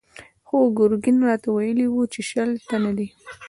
[0.47, 3.07] خو ګرګين راته ويلي و چې شل تنه دي.